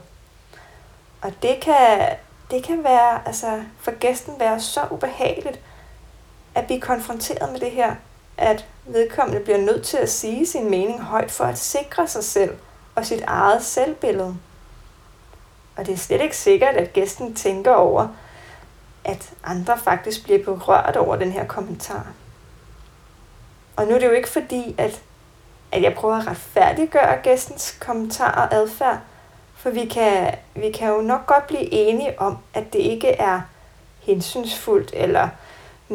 Og 1.22 1.32
det 1.42 1.60
kan, 1.60 2.16
det 2.50 2.64
kan 2.64 2.84
være, 2.84 3.26
altså 3.26 3.62
for 3.80 3.98
gæsten 3.98 4.34
være 4.40 4.60
så 4.60 4.80
ubehageligt, 4.90 5.60
at 6.54 6.66
blive 6.66 6.80
konfronteret 6.80 7.52
med 7.52 7.60
det 7.60 7.70
her, 7.70 7.94
at 8.38 8.66
vedkommende 8.86 9.40
bliver 9.40 9.58
nødt 9.58 9.82
til 9.86 9.96
at 9.96 10.10
sige 10.10 10.46
sin 10.46 10.70
mening 10.70 11.02
højt 11.02 11.30
for 11.30 11.44
at 11.44 11.58
sikre 11.58 12.08
sig 12.08 12.24
selv 12.24 12.56
og 12.94 13.06
sit 13.06 13.22
eget 13.26 13.62
selvbillede. 13.62 14.36
Og 15.76 15.86
det 15.86 15.92
er 15.92 15.98
slet 15.98 16.20
ikke 16.20 16.36
sikkert, 16.36 16.74
at 16.74 16.92
gæsten 16.92 17.34
tænker 17.34 17.72
over, 17.72 18.08
at 19.04 19.30
andre 19.44 19.78
faktisk 19.78 20.24
bliver 20.24 20.44
berørt 20.44 20.96
over 20.96 21.16
den 21.16 21.32
her 21.32 21.46
kommentar. 21.46 22.06
Og 23.76 23.86
nu 23.86 23.94
er 23.94 23.98
det 23.98 24.06
jo 24.06 24.12
ikke 24.12 24.28
fordi, 24.28 24.74
at, 24.78 25.02
at 25.72 25.82
jeg 25.82 25.94
prøver 25.94 26.16
at 26.16 26.26
retfærdiggøre 26.26 27.18
gæstens 27.22 27.76
kommentar 27.80 28.32
og 28.32 28.54
adfærd, 28.54 28.98
for 29.56 29.70
vi 29.70 29.86
kan, 29.86 30.34
vi 30.54 30.70
kan 30.70 30.88
jo 30.88 31.00
nok 31.00 31.26
godt 31.26 31.46
blive 31.46 31.72
enige 31.72 32.20
om, 32.20 32.38
at 32.54 32.72
det 32.72 32.78
ikke 32.78 33.08
er 33.08 33.40
hensynsfuldt 34.00 34.90
eller 34.94 35.28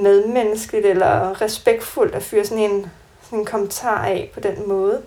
medmenneskeligt 0.03 0.85
eller 0.85 1.41
respektfuldt 1.41 2.15
at 2.15 2.23
fyre 2.23 2.45
sådan 2.45 2.63
en, 2.71 2.91
sådan 3.23 3.39
en 3.39 3.45
kommentar 3.45 4.05
af 4.05 4.31
på 4.33 4.39
den 4.39 4.67
måde. 4.67 5.01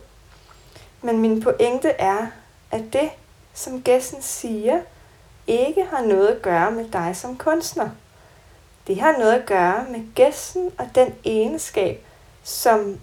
Men 1.03 1.19
min 1.19 1.43
pointe 1.43 1.89
er, 1.89 2.27
at 2.71 2.83
det, 2.93 3.11
som 3.55 3.83
gæsten 3.83 4.23
siger, 4.23 4.81
ikke 5.47 5.85
har 5.85 6.03
noget 6.03 6.29
at 6.29 6.43
gøre 6.43 6.71
med 6.71 6.85
dig 6.93 7.17
som 7.17 7.37
kunstner. 7.37 7.91
Det 8.87 9.01
har 9.01 9.13
noget 9.13 9.33
at 9.33 9.47
gøre 9.47 9.87
med 9.91 10.15
gæsten 10.15 10.71
og 10.79 10.89
den 10.95 11.15
egenskab, 11.25 12.05
som 12.43 13.01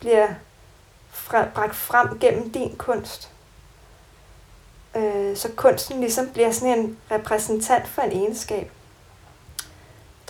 bliver 0.00 0.28
fra, 1.10 1.44
bragt 1.54 1.76
frem 1.76 2.18
gennem 2.18 2.50
din 2.50 2.76
kunst. 2.76 3.30
Øh, 4.96 5.36
så 5.36 5.48
kunsten 5.56 6.00
ligesom 6.00 6.28
bliver 6.28 6.50
sådan 6.50 6.78
en 6.78 6.98
repræsentant 7.10 7.88
for 7.88 8.02
en 8.02 8.12
egenskab. 8.12 8.70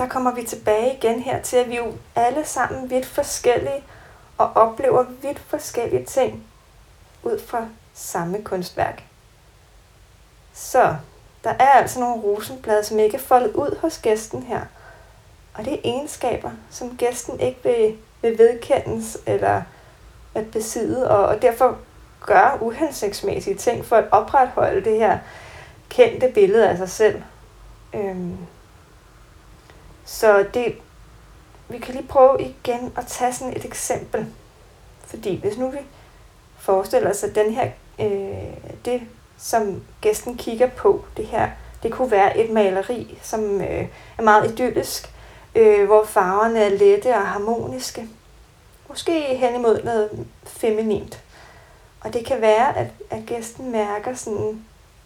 Der 0.00 0.08
kommer 0.08 0.34
vi 0.34 0.42
tilbage 0.42 0.96
igen 0.96 1.20
her 1.20 1.42
til, 1.42 1.56
at 1.56 1.68
vi 1.68 1.76
jo 1.76 1.92
alle 2.16 2.44
sammen 2.44 2.90
vidt 2.90 3.06
forskellige 3.06 3.84
og 4.38 4.52
oplever 4.54 5.04
vidt 5.22 5.38
forskellige 5.38 6.04
ting 6.04 6.44
ud 7.22 7.40
fra 7.46 7.66
samme 7.94 8.42
kunstværk. 8.42 9.02
Så 10.54 10.96
der 11.44 11.50
er 11.50 11.68
altså 11.68 12.00
nogle 12.00 12.22
rosenblade, 12.22 12.84
som 12.84 12.98
ikke 12.98 13.16
er 13.16 13.20
foldet 13.20 13.52
ud 13.52 13.78
hos 13.80 13.98
gæsten 13.98 14.42
her. 14.42 14.60
Og 15.54 15.64
det 15.64 15.72
er 15.72 15.78
egenskaber, 15.84 16.50
som 16.70 16.96
gæsten 16.96 17.40
ikke 17.40 17.60
vil, 17.62 17.96
vil 18.22 18.38
vedkendes 18.38 19.18
eller 19.26 19.62
at 20.34 20.50
besidde, 20.50 21.10
og, 21.10 21.26
og 21.26 21.42
derfor 21.42 21.78
gør 22.20 22.58
uhensigtsmæssige 22.60 23.56
ting 23.56 23.84
for 23.84 23.96
at 23.96 24.08
opretholde 24.10 24.84
det 24.84 24.98
her 24.98 25.18
kendte 25.88 26.30
billede 26.34 26.68
af 26.68 26.76
sig 26.76 26.88
selv. 26.88 27.22
Øhm. 27.94 28.36
Så 30.10 30.46
det, 30.54 30.74
vi 31.68 31.78
kan 31.78 31.94
lige 31.94 32.08
prøve 32.08 32.40
igen 32.40 32.92
at 32.96 33.06
tage 33.06 33.32
sådan 33.32 33.56
et 33.56 33.64
eksempel. 33.64 34.26
Fordi 35.06 35.36
hvis 35.36 35.58
nu 35.58 35.70
vi 35.70 35.78
forestiller 36.58 37.10
os, 37.10 37.24
at 37.24 37.34
den 37.34 37.52
her, 37.52 37.70
øh, 38.00 38.74
det 38.84 39.02
som 39.38 39.82
gæsten 40.00 40.36
kigger 40.36 40.66
på, 40.66 41.04
det 41.16 41.26
her, 41.26 41.50
det 41.82 41.92
kunne 41.92 42.10
være 42.10 42.38
et 42.38 42.50
maleri, 42.50 43.18
som 43.22 43.60
øh, 43.60 43.88
er 44.18 44.22
meget 44.22 44.50
idyllisk, 44.52 45.10
øh, 45.54 45.86
hvor 45.86 46.04
farverne 46.04 46.60
er 46.60 46.68
lette 46.68 47.08
og 47.08 47.26
harmoniske. 47.26 48.08
Måske 48.88 49.36
hen 49.36 49.54
imod 49.54 49.82
noget 49.82 50.26
feminint. 50.46 51.22
Og 52.00 52.12
det 52.14 52.26
kan 52.26 52.40
være, 52.40 52.76
at, 52.76 52.88
at 53.10 53.22
gæsten 53.26 53.72
mærker 53.72 54.14
sådan 54.14 54.64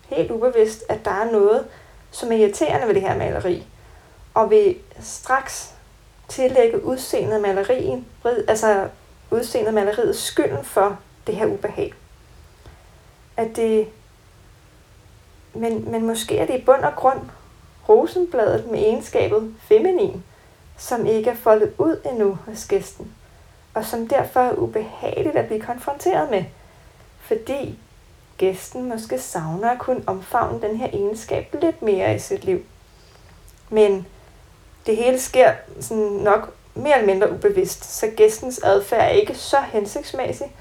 helt 0.09 0.31
ubevidst, 0.31 0.85
at 0.89 1.05
der 1.05 1.11
er 1.11 1.33
noget, 1.33 1.67
som 2.11 2.33
er 2.33 2.37
irriterende 2.37 2.87
ved 2.87 2.95
det 2.95 3.03
her 3.03 3.19
maleri. 3.19 3.67
Og 4.35 4.51
vil 4.51 4.77
straks 5.01 5.75
tillægge 6.29 6.85
udseendet 6.85 7.41
malerien, 7.41 8.07
altså 8.25 8.89
udseendet 9.31 9.75
maleriet 9.75 10.17
skylden 10.17 10.65
for 10.65 10.99
det 11.27 11.37
her 11.37 11.47
ubehag. 11.47 11.95
At 13.37 13.57
det, 13.57 13.89
men, 15.55 15.91
men 15.91 16.07
måske 16.07 16.39
er 16.39 16.47
det 16.47 16.55
i 16.55 16.65
bund 16.65 16.85
og 16.85 16.97
grund 16.97 17.21
rosenbladet 17.89 18.71
med 18.71 18.79
egenskabet 18.79 19.55
feminin, 19.61 20.25
som 20.79 21.07
ikke 21.07 21.31
er 21.31 21.35
foldet 21.35 21.73
ud 21.79 22.01
endnu 22.05 22.39
hos 22.47 22.65
gæsten, 22.69 23.13
og 23.75 23.85
som 23.85 24.09
derfor 24.09 24.41
er 24.41 24.55
ubehageligt 24.55 25.37
at 25.37 25.47
blive 25.47 25.61
konfronteret 25.61 26.31
med, 26.31 26.45
fordi 27.21 27.79
gæsten 28.39 28.89
måske 28.89 29.19
savner 29.19 29.71
at 29.71 29.79
kunne 29.79 30.03
omfavne 30.07 30.63
den 30.63 30.77
her 30.77 30.89
egenskab 30.93 31.57
lidt 31.63 31.83
mere 31.83 32.15
i 32.15 32.19
sit 32.19 32.45
liv. 32.45 32.61
Men 33.71 34.07
det 34.87 34.97
hele 34.97 35.21
sker 35.21 35.53
sådan 35.81 36.03
nok 36.03 36.55
mere 36.75 36.99
eller 36.99 37.13
mindre 37.15 37.33
ubevidst, 37.33 37.99
så 37.99 38.07
gæstens 38.17 38.61
adfærd 38.63 39.01
er 39.01 39.09
ikke 39.09 39.35
så 39.35 39.61
hensigtsmæssig, 39.61 40.57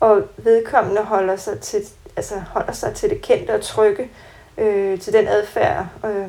og 0.00 0.22
vedkommende 0.36 1.02
holder 1.02 1.36
sig 1.36 1.60
til, 1.60 1.84
altså 2.16 2.38
holder 2.38 2.72
sig 2.72 2.94
til 2.94 3.10
det 3.10 3.22
kendte 3.22 3.54
og 3.54 3.62
trygge, 3.62 4.10
øh, 4.58 5.00
til 5.00 5.12
den 5.12 5.28
adfærd, 5.28 5.86
øh, 6.04 6.28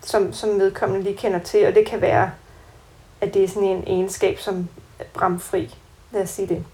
som, 0.00 0.32
som 0.32 0.60
vedkommende 0.60 1.04
lige 1.04 1.16
kender 1.16 1.38
til, 1.38 1.66
og 1.66 1.74
det 1.74 1.86
kan 1.86 2.00
være 2.00 2.30
at 3.20 3.34
det 3.34 3.44
er 3.44 3.48
sådan 3.48 3.68
en 3.68 3.84
egenskab 3.86 4.38
som 4.38 4.68
bramfri. 5.14 5.76
Lad 6.10 6.22
os 6.22 6.30
sige 6.30 6.48
det. 6.48 6.64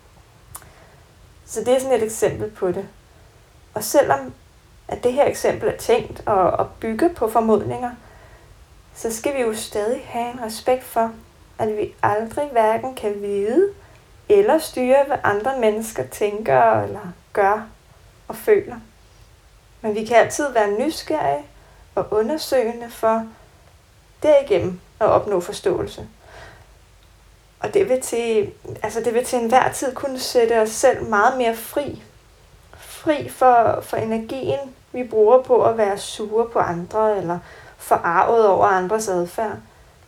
Så 1.46 1.60
det 1.60 1.68
er 1.68 1.78
sådan 1.78 1.96
et 1.96 2.02
eksempel 2.02 2.50
på 2.50 2.68
det. 2.72 2.88
Og 3.74 3.84
selvom 3.84 4.32
at 4.88 5.04
det 5.04 5.12
her 5.12 5.24
eksempel 5.24 5.68
er 5.68 5.76
tænkt 5.76 6.22
og, 6.26 6.50
og 6.50 6.70
bygge 6.80 7.08
på 7.08 7.28
formodninger, 7.28 7.90
så 8.94 9.16
skal 9.16 9.34
vi 9.34 9.40
jo 9.40 9.54
stadig 9.54 10.02
have 10.04 10.32
en 10.32 10.42
respekt 10.42 10.84
for, 10.84 11.12
at 11.58 11.76
vi 11.76 11.94
aldrig 12.02 12.48
hverken 12.52 12.94
kan 12.94 13.22
vide 13.22 13.68
eller 14.28 14.58
styre, 14.58 15.04
hvad 15.06 15.16
andre 15.24 15.58
mennesker 15.60 16.06
tænker 16.06 16.82
eller 16.82 17.12
gør 17.32 17.66
og 18.28 18.36
føler. 18.36 18.76
Men 19.80 19.94
vi 19.94 20.04
kan 20.04 20.16
altid 20.16 20.52
være 20.52 20.70
nysgerrige 20.70 21.44
og 21.94 22.06
undersøgende 22.10 22.90
for 22.90 23.26
derigennem 24.22 24.80
at 25.00 25.06
opnå 25.06 25.40
forståelse. 25.40 26.08
Og 27.60 27.74
det 27.74 27.88
vil, 27.88 28.00
til, 28.00 28.52
altså 28.82 29.00
det 29.00 29.14
vil 29.14 29.24
til 29.24 29.38
enhver 29.38 29.72
tid 29.72 29.94
kunne 29.94 30.18
sætte 30.18 30.60
os 30.60 30.70
selv 30.70 31.02
meget 31.02 31.38
mere 31.38 31.56
fri. 31.56 32.02
Fri 32.78 33.28
for, 33.28 33.80
for 33.82 33.96
energien, 33.96 34.74
vi 34.92 35.04
bruger 35.04 35.42
på 35.42 35.64
at 35.64 35.78
være 35.78 35.98
sure 35.98 36.48
på 36.48 36.58
andre, 36.58 37.18
eller 37.18 37.38
forarvet 37.84 38.48
over 38.48 38.66
andres 38.66 39.08
adfærd. 39.08 39.56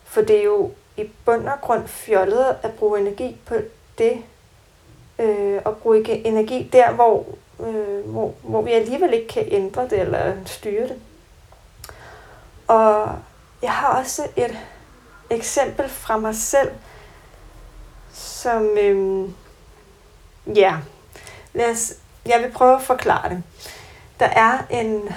For 0.05 0.21
det 0.21 0.39
er 0.39 0.43
jo 0.43 0.71
i 0.97 1.09
bund 1.25 1.47
og 1.47 1.61
grund 1.61 1.87
fjollet 1.87 2.55
at 2.63 2.73
bruge 2.73 2.99
energi 2.99 3.37
på 3.45 3.55
det, 3.97 4.23
øh, 5.19 5.61
og 5.65 5.77
bruge 5.77 6.27
energi 6.27 6.69
der, 6.73 6.91
hvor, 6.91 7.25
øh, 7.59 8.09
hvor, 8.09 8.33
hvor 8.41 8.61
vi 8.61 8.71
alligevel 8.71 9.13
ikke 9.13 9.27
kan 9.27 9.47
ændre 9.47 9.83
det 9.83 9.99
eller 9.99 10.33
styre 10.45 10.87
det. 10.87 10.99
Og 12.67 13.09
jeg 13.61 13.71
har 13.71 13.99
også 13.99 14.27
et 14.35 14.57
eksempel 15.29 15.89
fra 15.89 16.17
mig 16.17 16.35
selv, 16.35 16.71
som, 18.13 18.77
øh, 18.77 19.29
ja, 20.55 20.75
lad 21.53 21.71
os, 21.71 21.93
jeg 22.25 22.41
vil 22.41 22.51
prøve 22.51 22.75
at 22.75 22.81
forklare 22.81 23.29
det. 23.29 23.43
Der 24.19 24.25
er 24.25 24.57
en, 24.69 25.09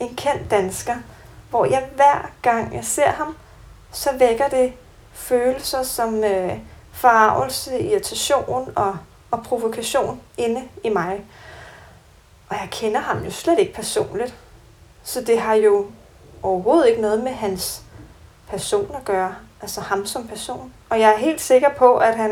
en 0.00 0.16
kendt 0.16 0.50
dansker, 0.50 0.96
hvor 1.50 1.64
jeg 1.64 1.88
hver 1.94 2.30
gang 2.42 2.74
jeg 2.74 2.84
ser 2.84 3.10
ham, 3.10 3.36
så 3.92 4.10
vækker 4.18 4.48
det 4.48 4.72
følelser 5.12 5.82
som 5.82 6.24
øh, 6.24 6.58
forarvelse, 6.92 7.80
irritation 7.80 8.72
og, 8.76 8.96
og 9.30 9.42
provokation 9.42 10.20
inde 10.36 10.68
i 10.84 10.88
mig. 10.88 11.24
Og 12.48 12.56
jeg 12.56 12.68
kender 12.70 13.00
ham 13.00 13.24
jo 13.24 13.30
slet 13.30 13.58
ikke 13.58 13.74
personligt. 13.74 14.34
Så 15.02 15.20
det 15.20 15.40
har 15.40 15.54
jo 15.54 15.86
overhovedet 16.42 16.88
ikke 16.88 17.00
noget 17.00 17.24
med 17.24 17.32
hans 17.32 17.82
person 18.48 18.96
at 18.96 19.04
gøre. 19.04 19.34
Altså 19.62 19.80
ham 19.80 20.06
som 20.06 20.28
person. 20.28 20.72
Og 20.90 21.00
jeg 21.00 21.12
er 21.12 21.16
helt 21.16 21.40
sikker 21.40 21.68
på, 21.68 21.96
at 21.96 22.16
han 22.16 22.30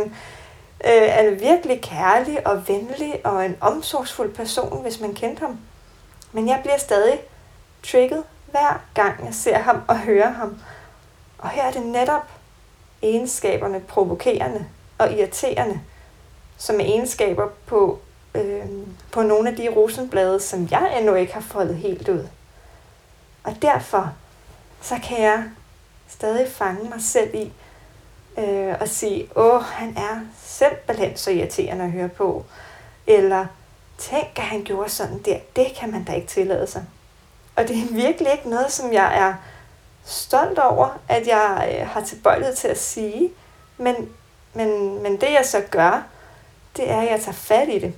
øh, 0.84 1.08
er 1.08 1.28
en 1.28 1.40
virkelig 1.40 1.82
kærlig 1.82 2.46
og 2.46 2.68
venlig 2.68 3.20
og 3.24 3.46
en 3.46 3.56
omsorgsfuld 3.60 4.34
person, 4.34 4.82
hvis 4.82 5.00
man 5.00 5.14
kendte 5.14 5.40
ham. 5.40 5.58
Men 6.32 6.48
jeg 6.48 6.60
bliver 6.62 6.78
stadig 6.78 7.20
trigget 7.82 8.24
hver 8.56 8.80
gang 8.94 9.24
jeg 9.24 9.34
ser 9.34 9.58
ham 9.58 9.82
og 9.88 9.98
hører 9.98 10.30
ham. 10.30 10.58
Og 11.38 11.48
her 11.48 11.62
er 11.62 11.70
det 11.70 11.86
netop 11.86 12.30
egenskaberne 13.02 13.80
provokerende 13.80 14.66
og 14.98 15.12
irriterende, 15.12 15.80
som 16.56 16.80
er 16.80 16.84
egenskaber 16.84 17.48
på, 17.66 17.98
øh, 18.34 18.64
på 19.12 19.22
nogle 19.22 19.50
af 19.50 19.56
de 19.56 19.68
rosenblade, 19.68 20.40
som 20.40 20.68
jeg 20.70 20.98
endnu 20.98 21.14
ikke 21.14 21.34
har 21.34 21.40
foldet 21.40 21.76
helt 21.76 22.08
ud. 22.08 22.28
Og 23.44 23.62
derfor 23.62 24.12
så 24.80 24.94
kan 25.08 25.22
jeg 25.22 25.44
stadig 26.08 26.52
fange 26.52 26.88
mig 26.90 27.02
selv 27.02 27.34
i 27.34 27.52
øh, 28.38 28.74
og 28.80 28.88
sige, 28.88 29.28
åh, 29.36 29.62
han 29.62 29.96
er 29.96 30.20
simpelthen 30.42 31.16
så 31.16 31.30
irriterende 31.30 31.84
at 31.84 31.90
høre 31.90 32.08
på. 32.08 32.44
Eller, 33.06 33.46
tænk, 33.98 34.38
at 34.38 34.44
han 34.44 34.64
gjorde 34.64 34.88
sådan 34.88 35.18
der. 35.18 35.38
Det 35.56 35.66
kan 35.80 35.90
man 35.90 36.04
da 36.04 36.12
ikke 36.12 36.28
tillade 36.28 36.66
sig. 36.66 36.84
Og 37.56 37.68
det 37.68 37.76
er 37.76 37.94
virkelig 37.94 38.32
ikke 38.32 38.50
noget, 38.50 38.72
som 38.72 38.92
jeg 38.92 39.18
er 39.18 39.34
stolt 40.04 40.58
over, 40.58 40.98
at 41.08 41.26
jeg 41.26 41.76
øh, 41.80 41.88
har 41.88 42.00
tilbøjelighed 42.00 42.56
til 42.56 42.68
at 42.68 42.78
sige. 42.78 43.30
Men, 43.78 44.08
men, 44.54 45.02
men 45.02 45.12
det 45.20 45.32
jeg 45.32 45.46
så 45.46 45.62
gør, 45.70 46.06
det 46.76 46.90
er, 46.90 47.00
at 47.00 47.10
jeg 47.10 47.20
tager 47.20 47.32
fat 47.32 47.68
i 47.68 47.78
det. 47.78 47.94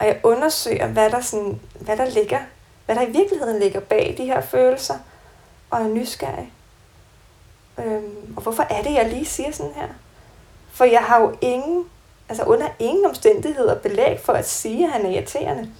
Og 0.00 0.06
jeg 0.06 0.20
undersøger, 0.22 0.86
hvad 0.86 1.10
der, 1.10 1.20
sådan, 1.20 1.60
hvad 1.80 1.96
der 1.96 2.10
ligger, 2.10 2.38
hvad 2.86 2.96
der 2.96 3.02
i 3.02 3.10
virkeligheden 3.10 3.60
ligger 3.60 3.80
bag 3.80 4.14
de 4.18 4.24
her 4.24 4.40
følelser, 4.40 4.98
og 5.70 5.80
er 5.80 5.88
nysgerrig. 5.88 6.52
Øhm, 7.78 8.34
og 8.36 8.42
hvorfor 8.42 8.62
er 8.62 8.82
det, 8.82 8.92
jeg 8.92 9.08
lige 9.08 9.24
siger 9.24 9.52
sådan 9.52 9.72
her? 9.74 9.88
For 10.72 10.84
jeg 10.84 11.00
har 11.00 11.20
jo 11.20 11.36
ingen, 11.40 11.84
altså 12.28 12.42
under 12.44 12.68
ingen 12.78 13.06
omstændigheder 13.06 13.74
belæg 13.74 14.20
for 14.20 14.32
at 14.32 14.48
sige, 14.48 14.86
at 14.86 14.92
han 14.92 15.06
er 15.06 15.10
irriterende. 15.10 15.70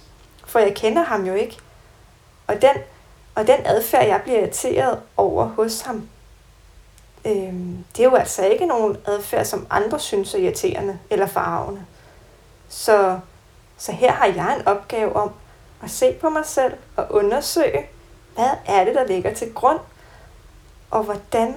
For 0.45 0.59
jeg 0.59 0.75
kender 0.75 1.03
ham 1.03 1.25
jo 1.25 1.33
ikke. 1.33 1.57
Og 2.47 2.61
den 2.61 2.75
og 3.35 3.47
den 3.47 3.65
adfærd, 3.65 4.07
jeg 4.07 4.21
bliver 4.23 4.39
irriteret 4.39 4.99
over 5.17 5.45
hos 5.45 5.81
ham, 5.81 6.09
øh, 7.25 7.53
det 7.95 7.99
er 7.99 8.03
jo 8.03 8.15
altså 8.15 8.45
ikke 8.45 8.65
nogen 8.65 8.97
adfærd, 9.05 9.45
som 9.45 9.67
andre 9.69 9.99
synes 9.99 10.33
er 10.33 10.39
irriterende 10.39 10.99
eller 11.09 11.25
farvende. 11.25 11.85
Så, 12.69 13.19
så 13.77 13.91
her 13.91 14.11
har 14.11 14.25
jeg 14.25 14.55
en 14.59 14.67
opgave 14.67 15.15
om 15.15 15.31
at 15.83 15.89
se 15.89 16.13
på 16.13 16.29
mig 16.29 16.45
selv 16.45 16.73
og 16.95 17.07
undersøge, 17.09 17.85
hvad 18.35 18.49
er 18.65 18.83
det, 18.85 18.95
der 18.95 19.07
ligger 19.07 19.33
til 19.33 19.53
grund, 19.53 19.79
og 20.91 21.03
hvordan 21.03 21.55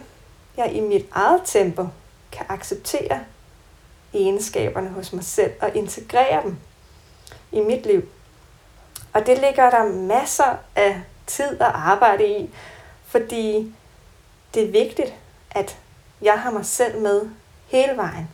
jeg 0.56 0.72
i 0.72 0.80
mit 0.80 1.06
eget 1.12 1.40
tempo 1.44 1.86
kan 2.32 2.46
acceptere 2.48 3.20
egenskaberne 4.14 4.88
hos 4.88 5.12
mig 5.12 5.24
selv 5.24 5.52
og 5.60 5.76
integrere 5.76 6.42
dem 6.42 6.56
i 7.52 7.60
mit 7.60 7.86
liv. 7.86 8.02
Og 9.12 9.26
det 9.26 9.38
ligger 9.38 9.70
der 9.70 9.84
masser 9.84 10.56
af 10.76 11.00
tid 11.26 11.60
at 11.60 11.72
arbejde 11.74 12.38
i, 12.38 12.50
fordi 13.04 13.74
det 14.54 14.62
er 14.62 14.70
vigtigt, 14.70 15.14
at 15.50 15.78
jeg 16.22 16.40
har 16.40 16.50
mig 16.50 16.66
selv 16.66 17.00
med 17.00 17.28
hele 17.66 17.96
vejen, 17.96 18.28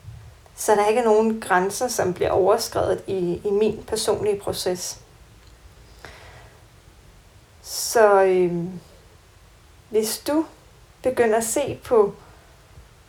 så 0.57 0.75
der 0.75 0.87
ikke 0.87 1.01
er 1.01 1.05
nogen 1.05 1.41
grænser, 1.41 1.89
som 1.89 2.15
bliver 2.15 2.31
overskrevet 2.31 3.05
i, 3.07 3.41
i 3.45 3.51
min 3.51 3.85
personlige 3.87 4.41
proces. 4.41 4.99
Så 7.63 8.23
øh, 8.23 8.65
hvis 9.91 10.19
du 10.19 10.45
begynder 11.03 11.37
at 11.37 11.45
se 11.45 11.81
på, 11.85 12.15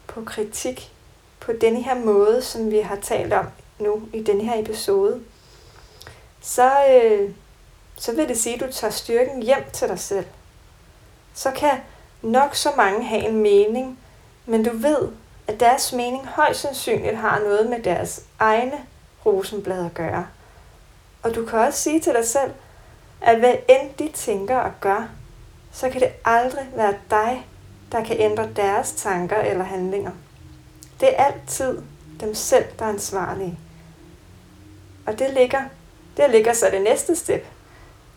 på 0.08 0.24
kritik 0.26 0.94
på 1.40 1.52
denne 1.62 1.84
her 1.84 1.96
måde, 1.96 2.42
som 2.42 2.72
vi 2.72 2.80
har 2.80 2.96
talt 2.96 3.34
om 3.34 3.46
nu 3.80 4.02
i 4.14 4.24
denne 4.24 4.44
her 4.44 4.62
episode, 4.62 5.24
så, 6.42 6.72
øh, 6.88 7.32
så 7.98 8.16
vil 8.16 8.28
det 8.28 8.38
sige, 8.38 8.56
at 8.56 8.62
du 8.62 8.72
tager 8.72 8.92
styrken 8.92 9.44
hjem 9.44 9.64
til 9.74 9.88
dig 9.88 10.00
selv. 10.00 10.26
Så 11.34 11.52
kan 11.52 11.78
nok 12.22 12.56
så 12.56 12.70
mange 12.78 13.06
have 13.06 13.28
en 13.30 13.38
mening, 13.38 14.00
men 14.46 14.64
du 14.64 14.78
ved, 14.78 15.10
at 15.48 15.60
deres 15.60 15.94
mening 15.94 16.28
højst 16.28 16.60
sandsynligt 16.60 17.18
har 17.18 17.40
noget 17.40 17.70
med 17.70 17.84
deres 17.84 18.24
egne 18.40 18.80
rosenblad 19.26 19.86
at 19.86 19.94
gøre. 19.94 20.28
Og 21.24 21.36
du 21.36 21.46
kan 21.46 21.60
også 21.60 21.80
sige 21.80 22.00
til 22.00 22.14
dig 22.14 22.28
selv, 22.28 22.52
at 23.22 23.40
hvad 23.40 23.56
end 23.70 23.94
de 24.00 24.10
tænker 24.14 24.58
og 24.58 24.72
gør, 24.82 25.10
så 25.72 25.90
kan 25.90 26.02
det 26.02 26.12
aldrig 26.26 26.68
være 26.76 26.96
dig, 27.10 27.48
der 27.92 28.04
kan 28.04 28.20
ændre 28.20 28.50
deres 28.56 28.92
tanker 28.92 29.38
eller 29.38 29.64
handlinger. 29.64 30.12
Det 31.00 31.20
er 31.20 31.24
altid 31.24 31.82
dem 32.20 32.36
selv, 32.36 32.66
der 32.80 32.86
er 32.86 32.90
ansvarlige. 32.90 33.60
Og 35.06 35.20
det 35.20 35.34
ligger, 35.34 35.62
det 36.18 36.30
ligger 36.30 36.54
så 36.54 36.66
det 36.72 36.82
næste 36.82 37.16
step 37.16 37.46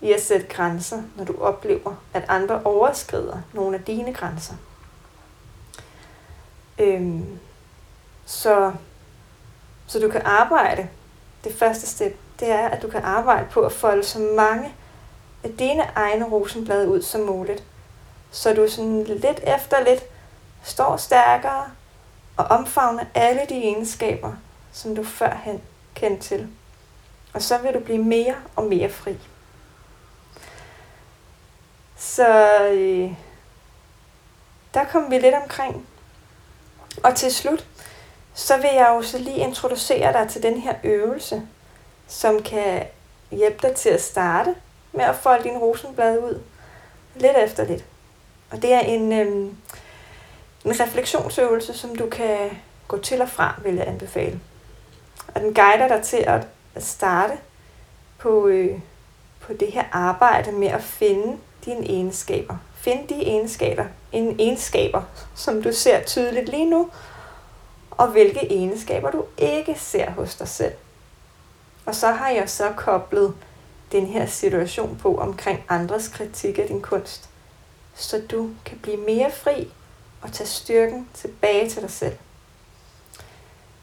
i 0.07 0.13
at 0.13 0.23
sætte 0.23 0.47
grænser, 0.47 1.03
når 1.17 1.25
du 1.25 1.37
oplever, 1.41 1.95
at 2.15 2.25
andre 2.29 2.63
overskrider 2.65 3.39
nogle 3.53 3.77
af 3.77 3.85
dine 3.85 4.15
grænser. 4.15 4.55
Øhm, 6.79 7.39
så, 8.27 8.73
så 9.87 10.01
du 10.01 10.09
kan 10.09 10.23
arbejde. 10.25 10.89
Det 11.45 11.55
første 11.55 11.87
step, 11.87 12.17
det 12.41 12.51
er, 12.51 12.69
at 12.69 12.83
du 12.83 12.89
kan 12.89 13.03
arbejde 13.03 13.47
på 13.51 13.61
at 13.61 13.73
folde 13.73 14.05
så 14.05 14.19
mange 14.19 14.75
af 15.45 15.51
dine 15.59 15.83
egne 15.95 16.25
rosenblade 16.25 16.89
ud 16.89 17.03
som 17.03 17.21
muligt. 17.21 17.65
Så 18.31 18.55
du 18.55 18.69
sådan 18.69 19.05
lidt 19.05 19.41
efter 19.57 19.85
lidt 19.85 20.05
står 20.63 20.97
stærkere 20.97 21.65
og 22.37 22.45
omfavner 22.45 23.05
alle 23.15 23.41
de 23.49 23.55
egenskaber, 23.55 24.33
som 24.73 24.97
du 24.97 25.05
førhen 25.05 25.63
kendte 25.95 26.23
til. 26.29 26.49
Og 27.35 27.43
så 27.43 27.59
vil 27.59 27.75
du 27.75 27.81
blive 27.81 28.05
mere 28.05 28.35
og 28.57 28.65
mere 28.65 28.91
fri. 28.91 29.17
Så 31.97 32.59
øh, 32.73 33.11
der 34.75 34.85
kom 34.85 35.11
vi 35.11 35.19
lidt 35.19 35.35
omkring. 35.35 35.87
Og 37.03 37.15
til 37.15 37.35
slut, 37.35 37.67
så 38.35 38.57
vil 38.57 38.71
jeg 38.75 38.89
jo 38.89 39.03
så 39.03 39.19
lige 39.19 39.37
introducere 39.37 40.13
dig 40.13 40.29
til 40.31 40.43
den 40.43 40.61
her 40.61 40.75
øvelse, 40.85 41.43
som 42.09 42.43
kan 42.43 42.87
hjælpe 43.31 43.69
dig 43.69 43.77
til 43.77 43.89
at 43.89 44.03
starte 44.03 44.55
med 44.93 45.05
at 45.05 45.17
folde 45.17 45.45
din 45.45 45.59
rosenblad 45.59 46.19
ud 46.19 46.41
lidt 47.15 47.37
efter 47.37 47.65
lidt. 47.65 47.85
Og 48.51 48.63
det 48.63 48.73
er 48.73 48.81
en, 48.81 49.13
øh, 49.13 49.27
en 50.65 50.81
refleksionsøvelse, 50.81 51.75
som 51.75 51.97
du 51.97 52.09
kan 52.09 52.51
gå 52.89 52.99
til 52.99 53.23
og 53.23 53.29
fra, 53.29 53.55
vil 53.63 53.75
jeg 53.75 53.89
anbefale. 53.89 54.41
Og 55.35 55.41
den 55.41 55.55
guider 55.55 55.89
dig 55.89 56.03
til 56.03 56.25
at 56.27 56.47
starte 56.79 57.33
på, 58.19 58.47
øh, 58.47 58.79
på 59.41 59.53
det 59.53 59.73
her 59.73 59.85
arbejde 59.93 60.53
med 60.53 60.69
at 60.69 60.83
finde 60.83 61.39
dine 61.67 61.87
egenskaber. 61.87 62.57
Find 62.75 63.09
de 63.09 63.23
egenskaber, 63.23 63.85
en 64.13 64.41
egenskaber, 64.41 65.03
som 65.35 65.63
du 65.63 65.73
ser 65.73 66.05
tydeligt 66.05 66.49
lige 66.49 66.71
nu, 66.71 66.91
og 67.91 68.09
hvilke 68.09 68.53
egenskaber 68.53 69.11
du 69.11 69.25
ikke 69.39 69.75
ser 69.79 70.11
hos 70.11 70.35
dig 70.35 70.49
selv. 70.49 70.73
Og 71.87 71.95
så 71.95 72.07
har 72.07 72.29
jeg 72.29 72.51
så 72.51 72.73
koblet 72.77 73.35
den 73.93 74.07
her 74.07 74.27
situation 74.27 74.99
på 75.03 75.19
omkring 75.19 75.65
andres 75.69 76.09
kritik 76.09 76.59
af 76.59 76.67
din 76.67 76.81
kunst, 76.81 77.29
så 77.95 78.23
du 78.31 78.51
kan 78.65 78.79
blive 78.79 78.97
mere 78.97 79.31
fri 79.31 79.69
og 80.23 80.33
tage 80.33 80.47
styrken 80.47 81.09
tilbage 81.15 81.71
til 81.71 81.83
dig 81.83 81.91
selv. 81.91 82.17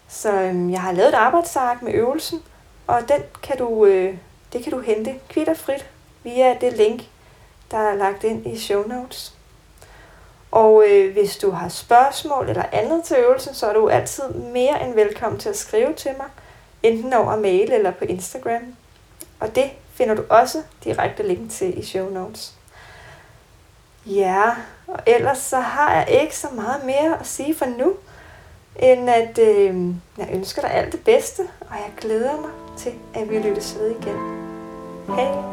Så 0.08 0.32
øhm, 0.32 0.72
jeg 0.72 0.82
har 0.82 0.92
lavet 0.92 1.10
et 1.10 1.14
arbejdsark 1.14 1.82
med 1.82 1.94
øvelsen, 1.94 2.44
og 2.88 3.02
den 3.08 3.22
kan 3.44 3.58
du, 3.58 3.86
øh, 3.86 4.18
det 4.54 4.64
kan 4.64 4.72
du 4.72 4.80
hente 4.80 5.20
kvitterfrit 5.30 5.90
via 6.24 6.58
det 6.62 6.74
link, 6.74 7.02
der 7.74 7.80
er 7.80 7.96
lagt 7.96 8.24
ind 8.24 8.48
i 8.48 8.60
show 8.60 8.88
notes. 8.88 9.34
Og 10.52 10.84
øh, 10.90 11.14
hvis 11.14 11.38
du 11.38 11.52
har 11.52 11.70
spørgsmål 11.70 12.50
eller 12.50 12.66
andet 12.72 13.04
til 13.04 13.18
øvelsen, 13.18 13.54
så 13.54 13.68
er 13.68 13.74
du 13.74 13.90
altid 13.90 14.30
mere 14.30 14.86
end 14.86 14.94
velkommen 14.94 15.40
til 15.40 15.50
at 15.50 15.58
skrive 15.58 15.94
til 15.94 16.12
mig, 16.18 16.28
enten 16.84 17.14
over 17.14 17.36
mail 17.36 17.72
eller 17.72 17.92
på 17.92 18.06
Instagram. 18.06 18.76
Og 19.40 19.56
det 19.56 19.72
finder 19.94 20.16
du 20.16 20.24
også 20.30 20.62
direkte 20.84 21.28
link 21.28 21.52
til 21.52 21.80
i 21.80 21.86
show 21.86 22.10
notes. 22.10 22.54
Ja, 24.06 24.44
og 24.88 25.00
ellers 25.06 25.38
så 25.38 25.60
har 25.60 25.96
jeg 25.96 26.22
ikke 26.22 26.38
så 26.38 26.48
meget 26.56 26.86
mere 26.86 27.20
at 27.20 27.28
sige 27.28 27.56
for 27.56 27.66
nu, 27.66 27.94
end 28.80 29.10
at 29.10 29.40
øh, 29.40 29.88
jeg 30.18 30.30
ønsker 30.34 30.62
dig 30.62 30.72
alt 30.72 30.92
det 30.92 31.04
bedste, 31.04 31.42
og 31.62 31.76
jeg 31.76 31.92
glæder 32.02 32.42
mig 32.42 32.52
til, 32.78 32.94
at 33.16 33.30
vi 33.30 33.40
lyttes 33.40 33.76
ved 33.80 33.90
igen. 33.90 34.18
Hej! 35.08 35.53